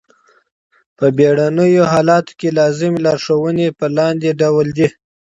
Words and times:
په 0.97 1.05
بېړنیو 1.17 1.83
حالاتو 1.93 2.31
کي 2.39 2.49
لازمي 2.59 2.99
لارښووني 3.05 3.67
په 3.79 3.85
لاندي 3.97 4.31
ډول 4.41 4.67
دي. 4.77 4.87